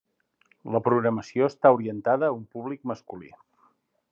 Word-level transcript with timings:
La 0.75 0.81
programació 0.87 1.49
està 1.51 1.73
orientada 1.75 2.31
a 2.31 2.35
un 2.39 2.43
públic 2.57 2.89
masculí. 2.93 3.31